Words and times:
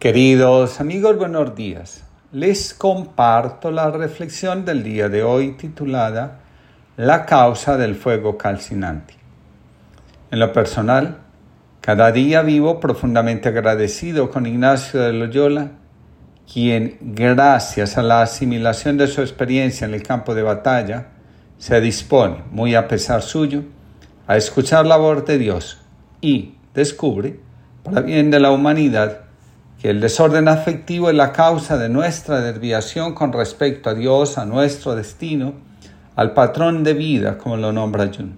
Queridos 0.00 0.80
amigos, 0.80 1.18
buenos 1.18 1.54
días. 1.54 2.04
Les 2.32 2.72
comparto 2.72 3.70
la 3.70 3.90
reflexión 3.90 4.64
del 4.64 4.82
día 4.82 5.10
de 5.10 5.22
hoy 5.22 5.58
titulada 5.58 6.40
La 6.96 7.26
causa 7.26 7.76
del 7.76 7.94
fuego 7.96 8.38
calcinante. 8.38 9.12
En 10.30 10.38
lo 10.38 10.54
personal, 10.54 11.18
cada 11.82 12.12
día 12.12 12.40
vivo 12.40 12.80
profundamente 12.80 13.50
agradecido 13.50 14.30
con 14.30 14.46
Ignacio 14.46 15.02
de 15.02 15.12
Loyola, 15.12 15.72
quien, 16.50 16.96
gracias 17.02 17.98
a 17.98 18.02
la 18.02 18.22
asimilación 18.22 18.96
de 18.96 19.06
su 19.06 19.20
experiencia 19.20 19.86
en 19.86 19.92
el 19.92 20.02
campo 20.02 20.34
de 20.34 20.42
batalla, 20.42 21.08
se 21.58 21.78
dispone, 21.78 22.42
muy 22.50 22.74
a 22.74 22.88
pesar 22.88 23.20
suyo, 23.20 23.64
a 24.26 24.38
escuchar 24.38 24.86
la 24.86 24.96
voz 24.96 25.26
de 25.26 25.36
Dios 25.36 25.78
y 26.22 26.54
descubre, 26.72 27.38
para 27.84 28.00
bien 28.00 28.30
de 28.30 28.40
la 28.40 28.50
humanidad, 28.50 29.26
que 29.80 29.88
el 29.88 30.00
desorden 30.00 30.46
afectivo 30.48 31.08
es 31.08 31.16
la 31.16 31.32
causa 31.32 31.78
de 31.78 31.88
nuestra 31.88 32.40
desviación 32.40 33.14
con 33.14 33.32
respecto 33.32 33.88
a 33.88 33.94
Dios, 33.94 34.36
a 34.36 34.44
nuestro 34.44 34.94
destino, 34.94 35.54
al 36.16 36.34
patrón 36.34 36.84
de 36.84 36.92
vida, 36.92 37.38
como 37.38 37.56
lo 37.56 37.72
nombra 37.72 38.10
Jung. 38.14 38.32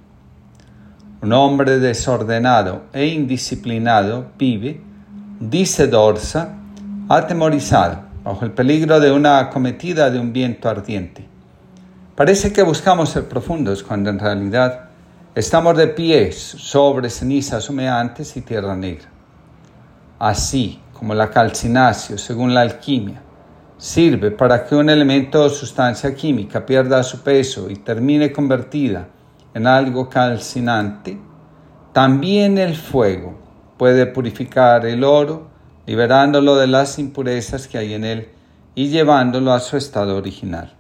Un 1.20 1.32
hombre 1.32 1.80
desordenado 1.80 2.82
e 2.92 3.06
indisciplinado 3.06 4.26
vive, 4.38 4.80
dice 5.40 5.88
Dorsa, 5.88 6.54
atemorizado, 7.08 8.02
bajo 8.22 8.44
el 8.44 8.52
peligro 8.52 9.00
de 9.00 9.10
una 9.10 9.40
acometida 9.40 10.10
de 10.10 10.20
un 10.20 10.32
viento 10.32 10.68
ardiente. 10.68 11.26
Parece 12.14 12.52
que 12.52 12.62
buscamos 12.62 13.08
ser 13.08 13.28
profundos 13.28 13.82
cuando 13.82 14.10
en 14.10 14.20
realidad 14.20 14.90
estamos 15.34 15.76
de 15.76 15.88
pies 15.88 16.36
sobre 16.36 17.10
cenizas 17.10 17.68
humeantes 17.68 18.36
y 18.36 18.42
tierra 18.42 18.76
negra. 18.76 19.08
Así, 20.20 20.78
como 21.02 21.16
la 21.16 21.30
calcinacio, 21.30 22.16
según 22.16 22.54
la 22.54 22.60
alquimia, 22.60 23.20
sirve 23.76 24.30
para 24.30 24.64
que 24.64 24.76
un 24.76 24.88
elemento 24.88 25.42
o 25.42 25.48
sustancia 25.48 26.14
química 26.14 26.64
pierda 26.64 27.02
su 27.02 27.24
peso 27.24 27.68
y 27.68 27.74
termine 27.74 28.30
convertida 28.30 29.08
en 29.52 29.66
algo 29.66 30.08
calcinante, 30.08 31.18
también 31.92 32.56
el 32.56 32.76
fuego 32.76 33.36
puede 33.76 34.06
purificar 34.06 34.86
el 34.86 35.02
oro, 35.02 35.48
liberándolo 35.86 36.54
de 36.54 36.68
las 36.68 37.00
impurezas 37.00 37.66
que 37.66 37.78
hay 37.78 37.94
en 37.94 38.04
él 38.04 38.28
y 38.76 38.86
llevándolo 38.86 39.52
a 39.52 39.58
su 39.58 39.76
estado 39.76 40.16
original. 40.16 40.72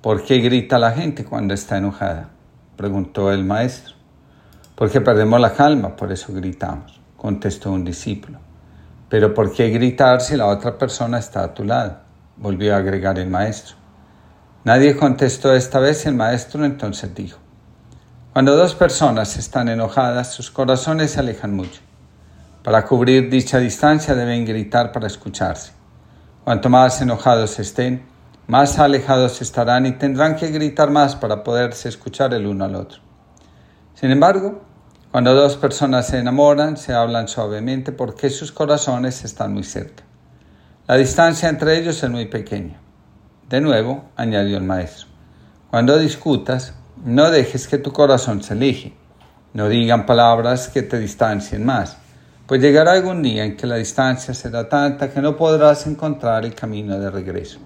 ¿Por 0.00 0.22
qué 0.22 0.38
grita 0.38 0.78
la 0.78 0.92
gente 0.92 1.24
cuando 1.24 1.52
está 1.52 1.78
enojada? 1.78 2.28
preguntó 2.76 3.32
el 3.32 3.44
maestro. 3.44 3.96
Porque 4.76 5.00
perdemos 5.00 5.40
la 5.40 5.52
calma, 5.52 5.96
por 5.96 6.12
eso 6.12 6.32
gritamos 6.32 6.98
contestó 7.18 7.70
un 7.72 7.84
discípulo. 7.84 8.38
Pero 9.10 9.34
¿por 9.34 9.52
qué 9.52 9.68
gritar 9.68 10.22
si 10.22 10.36
la 10.36 10.46
otra 10.46 10.78
persona 10.78 11.18
está 11.18 11.44
a 11.44 11.52
tu 11.52 11.64
lado? 11.64 12.08
volvió 12.40 12.74
a 12.74 12.78
agregar 12.78 13.18
el 13.18 13.28
maestro. 13.28 13.74
Nadie 14.64 14.96
contestó 14.96 15.52
esta 15.54 15.80
vez 15.80 16.04
y 16.04 16.08
el 16.08 16.14
maestro 16.14 16.64
entonces 16.64 17.14
dijo, 17.14 17.38
cuando 18.32 18.56
dos 18.56 18.74
personas 18.74 19.36
están 19.36 19.68
enojadas, 19.68 20.32
sus 20.32 20.50
corazones 20.50 21.12
se 21.12 21.20
alejan 21.20 21.54
mucho. 21.54 21.80
Para 22.62 22.84
cubrir 22.84 23.30
dicha 23.30 23.58
distancia 23.58 24.14
deben 24.14 24.44
gritar 24.44 24.92
para 24.92 25.06
escucharse. 25.06 25.72
Cuanto 26.44 26.68
más 26.68 27.00
enojados 27.00 27.58
estén, 27.58 28.06
más 28.46 28.78
alejados 28.78 29.42
estarán 29.42 29.86
y 29.86 29.92
tendrán 29.92 30.36
que 30.36 30.48
gritar 30.48 30.90
más 30.90 31.16
para 31.16 31.42
poderse 31.42 31.88
escuchar 31.88 32.32
el 32.34 32.46
uno 32.46 32.64
al 32.64 32.76
otro. 32.76 33.00
Sin 33.94 34.10
embargo, 34.10 34.62
cuando 35.10 35.34
dos 35.34 35.56
personas 35.56 36.06
se 36.06 36.18
enamoran, 36.18 36.76
se 36.76 36.92
hablan 36.92 37.28
suavemente 37.28 37.92
porque 37.92 38.28
sus 38.28 38.52
corazones 38.52 39.24
están 39.24 39.54
muy 39.54 39.64
cerca. 39.64 40.04
La 40.86 40.96
distancia 40.96 41.48
entre 41.48 41.78
ellos 41.78 42.02
es 42.02 42.10
muy 42.10 42.26
pequeña. 42.26 42.78
De 43.48 43.60
nuevo, 43.60 44.04
añadió 44.16 44.58
el 44.58 44.64
maestro, 44.64 45.06
cuando 45.70 45.98
discutas, 45.98 46.74
no 47.04 47.30
dejes 47.30 47.68
que 47.68 47.78
tu 47.78 47.92
corazón 47.92 48.42
se 48.42 48.52
aleje. 48.52 48.94
No 49.54 49.68
digan 49.68 50.04
palabras 50.04 50.68
que 50.68 50.82
te 50.82 50.98
distancien 50.98 51.64
más, 51.64 51.96
pues 52.46 52.60
llegará 52.60 52.92
algún 52.92 53.22
día 53.22 53.44
en 53.44 53.56
que 53.56 53.66
la 53.66 53.76
distancia 53.76 54.34
será 54.34 54.68
tanta 54.68 55.10
que 55.10 55.22
no 55.22 55.36
podrás 55.36 55.86
encontrar 55.86 56.44
el 56.44 56.54
camino 56.54 56.98
de 56.98 57.10
regreso. 57.10 57.58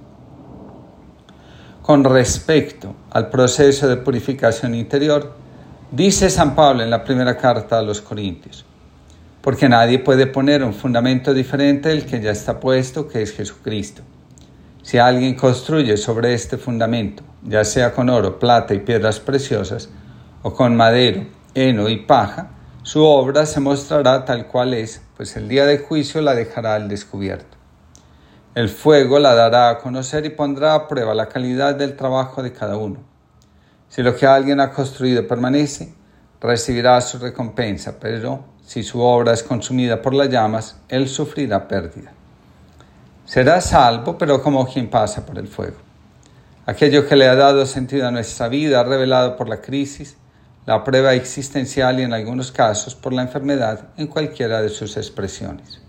Con 1.82 2.04
respecto 2.04 2.94
al 3.10 3.30
proceso 3.30 3.88
de 3.88 3.96
purificación 3.96 4.76
interior, 4.76 5.41
Dice 5.92 6.30
San 6.30 6.54
Pablo 6.54 6.82
en 6.82 6.88
la 6.88 7.04
primera 7.04 7.36
carta 7.36 7.78
a 7.78 7.82
los 7.82 8.00
Corintios, 8.00 8.64
porque 9.42 9.68
nadie 9.68 9.98
puede 9.98 10.26
poner 10.26 10.64
un 10.64 10.72
fundamento 10.72 11.34
diferente 11.34 11.90
del 11.90 12.06
que 12.06 12.18
ya 12.18 12.30
está 12.30 12.60
puesto, 12.60 13.06
que 13.06 13.20
es 13.20 13.36
Jesucristo. 13.36 14.00
Si 14.80 14.96
alguien 14.96 15.34
construye 15.34 15.98
sobre 15.98 16.32
este 16.32 16.56
fundamento, 16.56 17.22
ya 17.42 17.62
sea 17.62 17.92
con 17.92 18.08
oro, 18.08 18.38
plata 18.38 18.72
y 18.72 18.78
piedras 18.78 19.20
preciosas, 19.20 19.90
o 20.40 20.54
con 20.54 20.74
madero, 20.76 21.26
heno 21.54 21.90
y 21.90 21.98
paja, 21.98 22.52
su 22.82 23.04
obra 23.04 23.44
se 23.44 23.60
mostrará 23.60 24.24
tal 24.24 24.46
cual 24.46 24.72
es, 24.72 25.02
pues 25.14 25.36
el 25.36 25.46
día 25.46 25.66
de 25.66 25.76
juicio 25.76 26.22
la 26.22 26.34
dejará 26.34 26.74
al 26.74 26.88
descubierto. 26.88 27.58
El 28.54 28.70
fuego 28.70 29.18
la 29.18 29.34
dará 29.34 29.68
a 29.68 29.76
conocer 29.76 30.24
y 30.24 30.30
pondrá 30.30 30.72
a 30.72 30.88
prueba 30.88 31.14
la 31.14 31.28
calidad 31.28 31.74
del 31.74 31.96
trabajo 31.96 32.42
de 32.42 32.54
cada 32.54 32.78
uno. 32.78 33.11
Si 33.92 34.02
lo 34.02 34.16
que 34.16 34.26
alguien 34.26 34.58
ha 34.58 34.70
construido 34.70 35.28
permanece, 35.28 35.92
recibirá 36.40 36.98
su 37.02 37.18
recompensa, 37.18 38.00
pero 38.00 38.42
si 38.64 38.82
su 38.82 38.98
obra 39.02 39.34
es 39.34 39.42
consumida 39.42 40.00
por 40.00 40.14
las 40.14 40.30
llamas, 40.30 40.78
él 40.88 41.06
sufrirá 41.10 41.68
pérdida. 41.68 42.10
Será 43.26 43.60
salvo, 43.60 44.16
pero 44.16 44.42
como 44.42 44.66
quien 44.66 44.88
pasa 44.88 45.26
por 45.26 45.38
el 45.38 45.46
fuego. 45.46 45.76
Aquello 46.64 47.06
que 47.06 47.16
le 47.16 47.28
ha 47.28 47.34
dado 47.34 47.66
sentido 47.66 48.08
a 48.08 48.10
nuestra 48.10 48.48
vida, 48.48 48.82
revelado 48.82 49.36
por 49.36 49.46
la 49.46 49.60
crisis, 49.60 50.16
la 50.64 50.82
prueba 50.84 51.12
existencial 51.12 52.00
y 52.00 52.04
en 52.04 52.14
algunos 52.14 52.50
casos 52.50 52.94
por 52.94 53.12
la 53.12 53.20
enfermedad 53.20 53.88
en 53.98 54.06
cualquiera 54.06 54.62
de 54.62 54.70
sus 54.70 54.96
expresiones. 54.96 55.82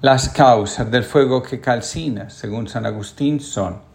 Las 0.00 0.30
causas 0.30 0.90
del 0.90 1.04
fuego 1.04 1.42
que 1.42 1.60
calcina, 1.60 2.30
según 2.30 2.68
San 2.68 2.86
Agustín, 2.86 3.38
son 3.38 3.89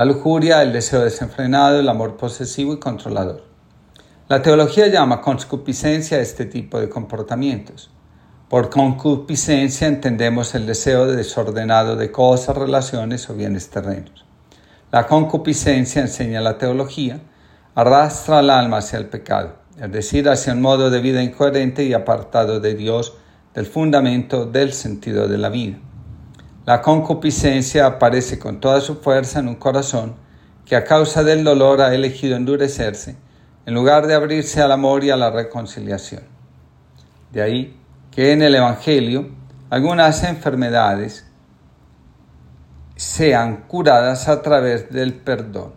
la 0.00 0.06
lujuria, 0.06 0.62
el 0.62 0.72
deseo 0.72 1.02
desenfrenado, 1.02 1.78
el 1.78 1.86
amor 1.86 2.16
posesivo 2.16 2.72
y 2.72 2.78
controlador. 2.78 3.44
La 4.28 4.40
teología 4.40 4.86
llama 4.86 5.20
concupiscencia 5.20 6.16
a 6.16 6.22
este 6.22 6.46
tipo 6.46 6.80
de 6.80 6.88
comportamientos. 6.88 7.90
Por 8.48 8.70
concupiscencia 8.70 9.86
entendemos 9.86 10.54
el 10.54 10.64
deseo 10.64 11.04
desordenado 11.04 11.96
de 11.96 12.10
cosas, 12.10 12.56
relaciones 12.56 13.28
o 13.28 13.34
bienes 13.34 13.68
terrenos. 13.68 14.24
La 14.90 15.06
concupiscencia, 15.06 16.00
enseña 16.00 16.40
la 16.40 16.56
teología, 16.56 17.20
arrastra 17.74 18.38
al 18.38 18.48
alma 18.48 18.78
hacia 18.78 18.98
el 18.98 19.10
pecado, 19.10 19.56
es 19.78 19.92
decir, 19.92 20.30
hacia 20.30 20.54
un 20.54 20.62
modo 20.62 20.88
de 20.88 21.02
vida 21.02 21.22
incoherente 21.22 21.84
y 21.84 21.92
apartado 21.92 22.58
de 22.58 22.74
Dios, 22.74 23.18
del 23.52 23.66
fundamento 23.66 24.46
del 24.46 24.72
sentido 24.72 25.28
de 25.28 25.36
la 25.36 25.50
vida. 25.50 25.76
La 26.66 26.82
concupiscencia 26.82 27.86
aparece 27.86 28.38
con 28.38 28.60
toda 28.60 28.80
su 28.80 28.96
fuerza 28.96 29.40
en 29.40 29.48
un 29.48 29.54
corazón 29.54 30.14
que 30.66 30.76
a 30.76 30.84
causa 30.84 31.24
del 31.24 31.42
dolor 31.42 31.80
ha 31.80 31.94
elegido 31.94 32.36
endurecerse 32.36 33.16
en 33.64 33.74
lugar 33.74 34.06
de 34.06 34.14
abrirse 34.14 34.60
al 34.60 34.72
amor 34.72 35.02
y 35.02 35.10
a 35.10 35.16
la 35.16 35.30
reconciliación. 35.30 36.22
De 37.32 37.42
ahí 37.42 37.80
que 38.10 38.32
en 38.32 38.42
el 38.42 38.54
Evangelio 38.54 39.30
algunas 39.70 40.22
enfermedades 40.22 41.26
sean 42.94 43.64
curadas 43.66 44.28
a 44.28 44.42
través 44.42 44.90
del 44.90 45.14
perdón, 45.14 45.72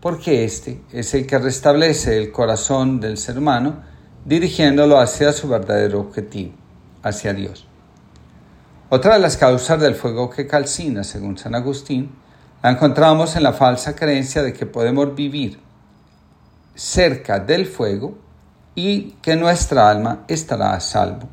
porque 0.00 0.44
este 0.44 0.80
es 0.90 1.12
el 1.12 1.26
que 1.26 1.38
restablece 1.38 2.16
el 2.16 2.32
corazón 2.32 2.98
del 3.00 3.18
ser 3.18 3.36
humano 3.36 3.82
dirigiéndolo 4.24 4.98
hacia 4.98 5.32
su 5.32 5.48
verdadero 5.48 6.00
objetivo, 6.00 6.54
hacia 7.02 7.34
Dios. 7.34 7.67
Otra 8.90 9.12
de 9.12 9.20
las 9.20 9.36
causas 9.36 9.78
del 9.78 9.94
fuego 9.94 10.30
que 10.30 10.46
calcina, 10.46 11.04
según 11.04 11.36
San 11.36 11.54
Agustín, 11.54 12.10
la 12.62 12.70
encontramos 12.70 13.36
en 13.36 13.42
la 13.42 13.52
falsa 13.52 13.94
creencia 13.94 14.42
de 14.42 14.54
que 14.54 14.64
podemos 14.64 15.14
vivir 15.14 15.60
cerca 16.74 17.38
del 17.38 17.66
fuego 17.66 18.16
y 18.74 19.10
que 19.20 19.36
nuestra 19.36 19.90
alma 19.90 20.24
estará 20.26 20.72
a 20.72 20.80
salvo. 20.80 21.28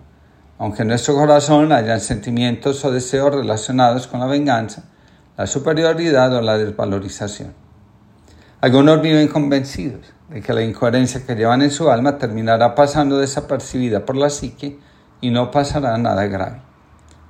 Aunque 0.58 0.82
en 0.82 0.90
nuestro 0.90 1.16
corazón 1.16 1.72
hayan 1.72 2.02
sentimientos 2.02 2.84
o 2.84 2.92
deseos 2.92 3.34
relacionados 3.34 4.08
con 4.08 4.20
la 4.20 4.26
venganza, 4.26 4.84
la 5.38 5.48
superioridad 5.48 6.36
o 6.36 6.42
la 6.42 6.58
desvalorización. 6.58 7.54
Algunos 8.60 9.02
viven 9.02 9.30
convencidos 9.30 10.08
de 10.28 10.42
que 10.42 10.52
la 10.52 10.62
incoherencia 10.62 11.26
que 11.26 11.36
llevan 11.36 11.62
en 11.62 11.72
su 11.72 11.90
alma 11.90 12.18
terminará 12.18 12.76
pasando 12.76 13.18
desapercibida 13.18 14.06
por 14.06 14.18
la 14.18 14.30
psique 14.30 14.78
y 15.22 15.30
no 15.30 15.52
pasará 15.52 15.98
nada 15.98 16.26
grave. 16.26 16.75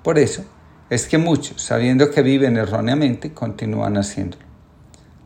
Por 0.06 0.20
eso 0.20 0.44
es 0.92 1.08
que 1.08 1.18
muchos, 1.18 1.64
sabiendo 1.64 2.12
que 2.12 2.22
viven 2.22 2.58
erróneamente, 2.58 3.34
continúan 3.34 3.98
haciéndolo. 3.98 4.46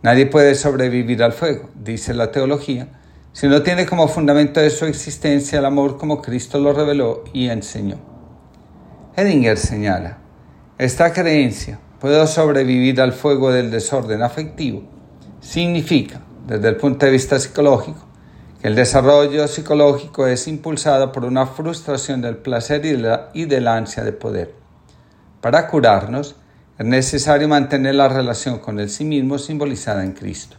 Nadie 0.03 0.25
puede 0.25 0.55
sobrevivir 0.55 1.21
al 1.21 1.33
fuego, 1.33 1.69
dice 1.75 2.13
la 2.13 2.31
teología, 2.31 2.87
sino 3.33 3.61
tiene 3.61 3.85
como 3.85 4.07
fundamento 4.07 4.61
de 4.61 4.69
su 4.69 4.85
existencia 4.85 5.59
el 5.59 5.65
amor 5.65 5.97
como 5.97 6.21
Cristo 6.21 6.59
lo 6.59 6.71
reveló 6.71 7.25
y 7.33 7.49
enseñó. 7.49 7.97
Edinger 9.17 9.57
señala, 9.57 10.19
esta 10.77 11.11
creencia, 11.11 11.77
puedo 11.99 12.25
sobrevivir 12.25 13.01
al 13.01 13.11
fuego 13.11 13.51
del 13.51 13.71
desorden 13.71 14.21
afectivo, 14.21 14.83
significa, 15.41 16.21
desde 16.47 16.69
el 16.69 16.77
punto 16.77 17.05
de 17.05 17.11
vista 17.11 17.37
psicológico, 17.37 17.99
que 18.61 18.69
el 18.69 18.75
desarrollo 18.75 19.45
psicológico 19.49 20.25
es 20.25 20.47
impulsado 20.47 21.11
por 21.11 21.25
una 21.25 21.47
frustración 21.47 22.21
del 22.21 22.37
placer 22.37 22.85
y 23.33 23.43
de 23.43 23.59
la 23.59 23.75
ansia 23.75 24.05
de 24.05 24.13
poder. 24.13 24.58
Para 25.41 25.67
curarnos, 25.67 26.35
es 26.77 26.85
necesario 26.85 27.47
mantener 27.47 27.95
la 27.95 28.09
relación 28.09 28.59
con 28.59 28.79
el 28.79 28.89
sí 28.89 29.05
mismo 29.05 29.37
simbolizada 29.37 30.03
en 30.03 30.13
Cristo. 30.13 30.57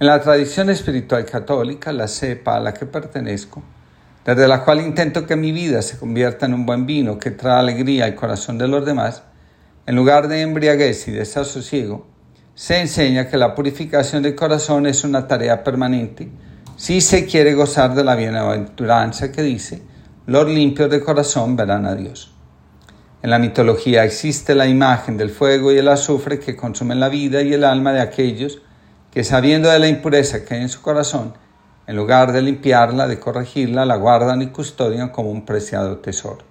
En 0.00 0.06
la 0.06 0.20
tradición 0.20 0.70
espiritual 0.70 1.24
católica, 1.24 1.92
la 1.92 2.08
cepa 2.08 2.56
a 2.56 2.60
la 2.60 2.74
que 2.74 2.86
pertenezco, 2.86 3.62
desde 4.24 4.46
la 4.46 4.64
cual 4.64 4.80
intento 4.80 5.26
que 5.26 5.36
mi 5.36 5.52
vida 5.52 5.82
se 5.82 5.98
convierta 5.98 6.46
en 6.46 6.54
un 6.54 6.66
buen 6.66 6.86
vino 6.86 7.18
que 7.18 7.30
trae 7.30 7.58
alegría 7.58 8.04
al 8.04 8.14
corazón 8.14 8.58
de 8.58 8.68
los 8.68 8.84
demás, 8.86 9.22
en 9.86 9.96
lugar 9.96 10.28
de 10.28 10.42
embriaguez 10.42 11.08
y 11.08 11.12
desasosiego, 11.12 12.06
se 12.54 12.80
enseña 12.80 13.28
que 13.28 13.36
la 13.36 13.54
purificación 13.54 14.22
del 14.22 14.34
corazón 14.34 14.86
es 14.86 15.04
una 15.04 15.26
tarea 15.26 15.64
permanente 15.64 16.28
si 16.78 17.00
se 17.00 17.26
quiere 17.26 17.54
gozar 17.54 17.96
de 17.96 18.04
la 18.04 18.14
bienaventuranza 18.14 19.32
que 19.32 19.42
dice, 19.42 19.82
los 20.26 20.46
limpios 20.48 20.88
de 20.88 21.00
corazón 21.00 21.56
verán 21.56 21.84
a 21.86 21.96
Dios. 21.96 22.37
En 23.22 23.30
la 23.30 23.38
mitología 23.38 24.04
existe 24.04 24.54
la 24.54 24.66
imagen 24.66 25.16
del 25.16 25.30
fuego 25.30 25.72
y 25.72 25.78
el 25.78 25.88
azufre 25.88 26.38
que 26.38 26.56
consumen 26.56 27.00
la 27.00 27.08
vida 27.08 27.42
y 27.42 27.52
el 27.52 27.64
alma 27.64 27.92
de 27.92 28.00
aquellos 28.00 28.62
que 29.10 29.24
sabiendo 29.24 29.68
de 29.70 29.78
la 29.78 29.88
impureza 29.88 30.44
que 30.44 30.54
hay 30.54 30.62
en 30.62 30.68
su 30.68 30.82
corazón, 30.82 31.34
en 31.86 31.96
lugar 31.96 32.32
de 32.32 32.42
limpiarla, 32.42 33.08
de 33.08 33.18
corregirla, 33.18 33.84
la 33.84 33.96
guardan 33.96 34.42
y 34.42 34.48
custodian 34.48 35.08
como 35.08 35.30
un 35.30 35.44
preciado 35.44 35.98
tesoro. 35.98 36.44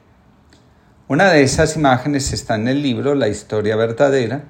Una 1.08 1.32
de 1.32 1.44
esas 1.44 1.76
imágenes 1.76 2.34
está 2.34 2.56
en 2.56 2.68
el 2.68 2.82
libro 2.82 3.16
La 3.16 3.28
historia 3.28 3.76
verdadera, 3.76 4.46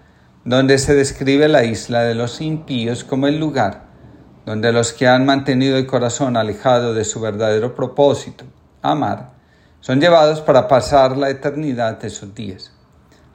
donde 0.46 0.78
se 0.78 0.96
describe 0.96 1.48
la 1.48 1.66
isla 1.66 2.04
de 2.04 2.16
los 2.16 2.42
impíos 2.42 3.04
como 3.04 3.28
el 3.28 3.40
lugar 3.40 3.88
donde 4.48 4.72
los 4.72 4.94
que 4.94 5.10
han 5.10 5.25
mantenido 5.25 5.75
el 5.75 5.86
corazón 5.86 6.38
alejado 6.38 6.94
de 6.94 7.04
su 7.04 7.20
verdadero 7.20 7.75
propósito, 7.75 8.46
amar, 8.81 9.34
son 9.81 10.01
llevados 10.01 10.41
para 10.41 10.68
pasar 10.68 11.18
la 11.18 11.29
eternidad 11.29 12.00
de 12.00 12.09
sus 12.09 12.33
días. 12.33 12.71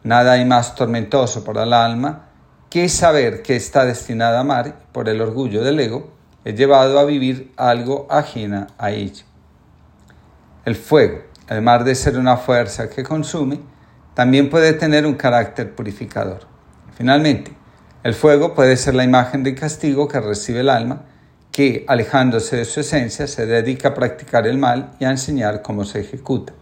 Nada 0.02 0.32
hay 0.32 0.44
más 0.44 0.74
tormentoso 0.74 1.44
para 1.44 1.62
el 1.62 1.72
alma 1.72 2.28
que 2.70 2.88
saber 2.88 3.42
que 3.42 3.54
está 3.54 3.84
destinada 3.84 4.38
a 4.38 4.40
amar 4.40 4.74
por 4.92 5.08
el 5.08 5.20
orgullo 5.20 5.62
del 5.62 5.78
ego 5.78 6.10
es 6.44 6.54
llevado 6.56 6.98
a 6.98 7.04
vivir 7.04 7.52
algo 7.56 8.06
ajena 8.10 8.68
a 8.78 8.90
ella. 8.90 9.24
El 10.64 10.74
fuego, 10.74 11.22
además 11.48 11.84
de 11.84 11.94
ser 11.94 12.18
una 12.18 12.36
fuerza 12.36 12.88
que 12.88 13.02
consume, 13.02 13.60
también 14.14 14.50
puede 14.50 14.72
tener 14.72 15.06
un 15.06 15.14
carácter 15.14 15.74
purificador. 15.74 16.40
Finalmente, 16.96 17.52
el 18.02 18.14
fuego 18.14 18.54
puede 18.54 18.76
ser 18.76 18.94
la 18.94 19.04
imagen 19.04 19.42
de 19.42 19.54
castigo 19.54 20.08
que 20.08 20.20
recibe 20.20 20.60
el 20.60 20.68
alma, 20.68 21.02
que, 21.52 21.84
alejándose 21.86 22.56
de 22.56 22.64
su 22.64 22.80
esencia, 22.80 23.26
se 23.26 23.46
dedica 23.46 23.88
a 23.88 23.94
practicar 23.94 24.46
el 24.46 24.58
mal 24.58 24.92
y 24.98 25.04
a 25.04 25.10
enseñar 25.10 25.62
cómo 25.62 25.84
se 25.84 26.00
ejecuta. 26.00 26.54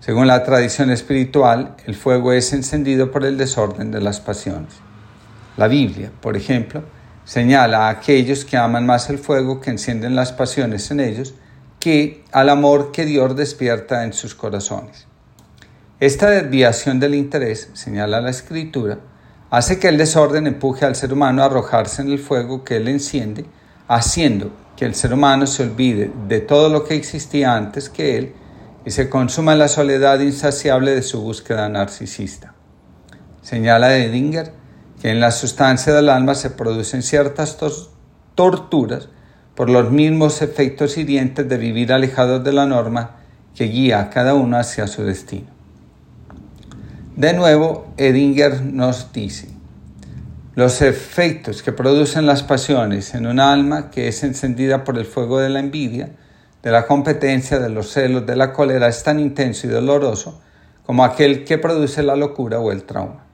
Según 0.00 0.26
la 0.26 0.44
tradición 0.44 0.90
espiritual, 0.90 1.74
el 1.86 1.94
fuego 1.94 2.32
es 2.32 2.52
encendido 2.52 3.10
por 3.10 3.24
el 3.24 3.38
desorden 3.38 3.90
de 3.90 4.02
las 4.02 4.20
pasiones. 4.20 4.74
La 5.56 5.66
Biblia, 5.66 6.12
por 6.20 6.36
ejemplo, 6.36 6.84
señala 7.24 7.86
a 7.86 7.88
aquellos 7.88 8.44
que 8.44 8.58
aman 8.58 8.84
más 8.84 9.08
el 9.08 9.18
fuego 9.18 9.62
que 9.62 9.70
encienden 9.70 10.14
las 10.14 10.32
pasiones 10.32 10.90
en 10.90 11.00
ellos 11.00 11.34
que 11.80 12.22
al 12.32 12.50
amor 12.50 12.92
que 12.92 13.06
Dios 13.06 13.34
despierta 13.34 14.04
en 14.04 14.12
sus 14.12 14.34
corazones. 14.34 15.06
Esta 16.00 16.28
desviación 16.28 17.00
del 17.00 17.14
interés, 17.14 17.70
señala 17.72 18.20
la 18.20 18.30
Escritura, 18.30 18.98
hace 19.50 19.78
que 19.78 19.88
el 19.88 19.96
desorden 19.96 20.46
empuje 20.46 20.84
al 20.84 20.96
ser 20.96 21.12
humano 21.12 21.42
a 21.42 21.46
arrojarse 21.46 22.02
en 22.02 22.10
el 22.10 22.18
fuego 22.18 22.64
que 22.64 22.76
él 22.76 22.88
enciende, 22.88 23.46
haciendo 23.88 24.50
que 24.76 24.84
el 24.84 24.94
ser 24.94 25.14
humano 25.14 25.46
se 25.46 25.62
olvide 25.62 26.10
de 26.28 26.40
todo 26.40 26.68
lo 26.68 26.84
que 26.84 26.94
existía 26.94 27.54
antes 27.54 27.88
que 27.88 28.18
él 28.18 28.34
y 28.84 28.90
se 28.90 29.08
consuma 29.08 29.52
en 29.52 29.60
la 29.60 29.68
soledad 29.68 30.20
insaciable 30.20 30.94
de 30.94 31.02
su 31.02 31.20
búsqueda 31.20 31.68
narcisista. 31.68 32.54
Señala 33.42 33.96
Edinger 33.96 34.52
que 35.00 35.10
en 35.10 35.20
la 35.20 35.30
sustancia 35.30 35.92
del 35.92 36.08
alma 36.08 36.34
se 36.34 36.50
producen 36.50 37.02
ciertas 37.02 37.58
torturas 38.34 39.08
por 39.54 39.70
los 39.70 39.90
mismos 39.90 40.42
efectos 40.42 40.96
hirientes 40.96 41.48
de 41.48 41.56
vivir 41.56 41.92
alejados 41.92 42.42
de 42.42 42.52
la 42.52 42.66
norma 42.66 43.16
que 43.54 43.64
guía 43.64 44.00
a 44.00 44.10
cada 44.10 44.34
uno 44.34 44.58
hacia 44.58 44.86
su 44.86 45.04
destino. 45.04 45.48
De 47.16 47.32
nuevo, 47.32 47.86
Edinger 47.96 48.62
nos 48.62 49.12
dice, 49.12 49.53
los 50.54 50.82
efectos 50.82 51.64
que 51.64 51.72
producen 51.72 52.26
las 52.26 52.44
pasiones 52.44 53.14
en 53.14 53.26
un 53.26 53.40
alma 53.40 53.90
que 53.90 54.06
es 54.06 54.22
encendida 54.22 54.84
por 54.84 54.96
el 54.98 55.04
fuego 55.04 55.40
de 55.40 55.48
la 55.48 55.58
envidia, 55.58 56.10
de 56.62 56.70
la 56.70 56.86
competencia, 56.86 57.58
de 57.58 57.70
los 57.70 57.90
celos, 57.90 58.24
de 58.24 58.36
la 58.36 58.52
cólera, 58.52 58.86
es 58.86 59.02
tan 59.02 59.18
intenso 59.18 59.66
y 59.66 59.70
doloroso 59.70 60.40
como 60.86 61.04
aquel 61.04 61.44
que 61.44 61.58
produce 61.58 62.04
la 62.04 62.14
locura 62.14 62.60
o 62.60 62.70
el 62.70 62.84
trauma. 62.84 63.24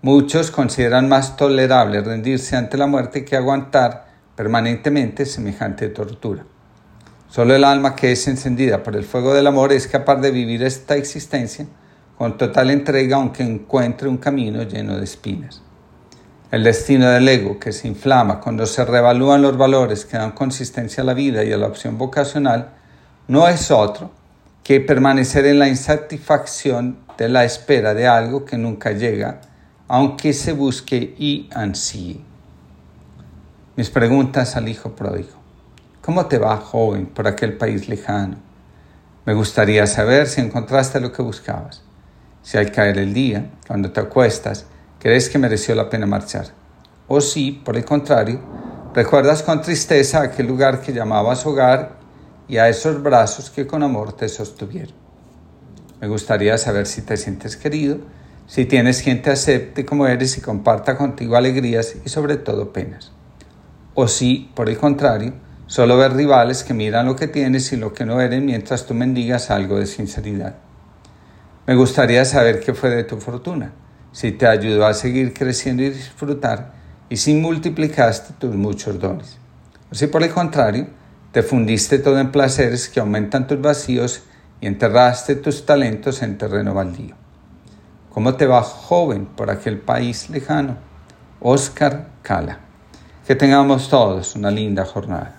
Muchos 0.00 0.50
consideran 0.50 1.08
más 1.08 1.36
tolerable 1.36 2.00
rendirse 2.00 2.56
ante 2.56 2.78
la 2.78 2.86
muerte 2.86 3.26
que 3.26 3.36
aguantar 3.36 4.06
permanentemente 4.34 5.26
semejante 5.26 5.88
tortura. 5.88 6.46
Solo 7.28 7.54
el 7.54 7.64
alma 7.64 7.94
que 7.94 8.12
es 8.12 8.26
encendida 8.26 8.82
por 8.82 8.96
el 8.96 9.04
fuego 9.04 9.34
del 9.34 9.48
amor 9.48 9.72
es 9.72 9.86
capaz 9.86 10.16
de 10.16 10.30
vivir 10.30 10.62
esta 10.62 10.96
existencia 10.96 11.66
con 12.16 12.38
total 12.38 12.70
entrega 12.70 13.16
aunque 13.16 13.42
encuentre 13.42 14.08
un 14.08 14.16
camino 14.16 14.62
lleno 14.62 14.96
de 14.96 15.04
espinas. 15.04 15.62
El 16.50 16.64
destino 16.64 17.10
del 17.10 17.28
ego 17.28 17.58
que 17.58 17.72
se 17.72 17.88
inflama 17.88 18.40
cuando 18.40 18.64
se 18.66 18.84
revalúan 18.84 19.42
los 19.42 19.56
valores 19.56 20.04
que 20.04 20.16
dan 20.16 20.32
consistencia 20.32 21.02
a 21.02 21.06
la 21.06 21.14
vida 21.14 21.44
y 21.44 21.52
a 21.52 21.58
la 21.58 21.66
opción 21.66 21.98
vocacional 21.98 22.70
no 23.26 23.48
es 23.48 23.70
otro 23.70 24.10
que 24.64 24.80
permanecer 24.80 25.44
en 25.46 25.58
la 25.58 25.68
insatisfacción 25.68 26.98
de 27.18 27.28
la 27.28 27.44
espera 27.44 27.94
de 27.94 28.06
algo 28.06 28.44
que 28.44 28.56
nunca 28.56 28.92
llega, 28.92 29.40
aunque 29.88 30.32
se 30.32 30.52
busque 30.52 31.14
y 31.18 31.48
ansíe. 31.52 32.20
Mis 33.76 33.90
preguntas 33.90 34.56
al 34.56 34.68
hijo 34.68 34.96
pródigo. 34.96 35.38
¿Cómo 36.00 36.26
te 36.26 36.38
va, 36.38 36.56
joven, 36.56 37.06
por 37.06 37.26
aquel 37.26 37.58
país 37.58 37.88
lejano? 37.88 38.36
Me 39.26 39.34
gustaría 39.34 39.86
saber 39.86 40.26
si 40.26 40.40
encontraste 40.40 41.00
lo 41.00 41.12
que 41.12 41.22
buscabas 41.22 41.82
si 42.48 42.56
al 42.56 42.72
caer 42.72 42.96
el 42.96 43.12
día, 43.12 43.50
cuando 43.66 43.90
te 43.90 44.00
acuestas, 44.00 44.64
crees 44.98 45.28
que 45.28 45.38
mereció 45.38 45.74
la 45.74 45.88
pena 45.88 46.06
marchar. 46.06 46.46
O 47.06 47.20
si, 47.20 47.52
por 47.52 47.76
el 47.76 47.84
contrario, 47.84 48.40
recuerdas 48.94 49.42
con 49.42 49.62
tristeza 49.62 50.22
aquel 50.22 50.46
lugar 50.46 50.80
que 50.80 50.92
llamabas 50.92 51.46
hogar 51.46 51.98
y 52.48 52.56
a 52.58 52.68
esos 52.68 53.02
brazos 53.02 53.50
que 53.50 53.66
con 53.66 53.82
amor 53.82 54.12
te 54.12 54.28
sostuvieron. 54.28 54.94
Me 56.00 56.08
gustaría 56.08 56.56
saber 56.58 56.86
si 56.86 57.02
te 57.02 57.16
sientes 57.16 57.56
querido, 57.56 57.98
si 58.46 58.64
tienes 58.64 59.02
quien 59.02 59.20
te 59.20 59.30
acepte 59.30 59.84
como 59.84 60.06
eres 60.06 60.38
y 60.38 60.40
comparta 60.40 60.96
contigo 60.96 61.36
alegrías 61.36 61.96
y 62.04 62.08
sobre 62.08 62.36
todo 62.36 62.72
penas. 62.72 63.12
O 63.94 64.08
si, 64.08 64.50
por 64.54 64.68
el 64.68 64.78
contrario, 64.78 65.34
solo 65.66 65.98
ves 65.98 66.12
rivales 66.12 66.64
que 66.64 66.72
miran 66.72 67.06
lo 67.06 67.16
que 67.16 67.28
tienes 67.28 67.72
y 67.72 67.76
lo 67.76 67.92
que 67.92 68.06
no 68.06 68.20
eres 68.20 68.40
mientras 68.40 68.86
tú 68.86 68.94
mendigas 68.94 69.50
algo 69.50 69.78
de 69.78 69.86
sinceridad. 69.86 70.56
Me 71.66 71.74
gustaría 71.74 72.24
saber 72.24 72.60
qué 72.60 72.72
fue 72.72 72.90
de 72.90 73.04
tu 73.04 73.18
fortuna, 73.18 73.72
si 74.12 74.32
te 74.32 74.46
ayudó 74.46 74.86
a 74.86 74.94
seguir 74.94 75.34
creciendo 75.34 75.82
y 75.82 75.90
disfrutar, 75.90 76.72
y 77.08 77.16
si 77.16 77.34
multiplicaste 77.34 78.34
tus 78.38 78.54
muchos 78.54 78.98
dones. 78.98 79.38
Si 79.92 80.06
por 80.06 80.22
el 80.22 80.30
contrario, 80.30 80.88
te 81.32 81.42
fundiste 81.42 81.98
todo 81.98 82.18
en 82.18 82.32
placeres 82.32 82.88
que 82.88 83.00
aumentan 83.00 83.46
tus 83.46 83.60
vacíos 83.60 84.22
y 84.60 84.66
enterraste 84.66 85.36
tus 85.36 85.64
talentos 85.64 86.22
en 86.22 86.38
terreno 86.38 86.74
baldío. 86.74 87.14
¿Cómo 88.12 88.34
te 88.34 88.46
va 88.46 88.62
joven 88.62 89.26
por 89.26 89.50
aquel 89.50 89.78
país 89.78 90.28
lejano? 90.30 90.76
Oscar 91.40 92.08
Cala. 92.22 92.60
Que 93.26 93.36
tengamos 93.36 93.88
todos 93.88 94.34
una 94.34 94.50
linda 94.50 94.84
jornada. 94.84 95.37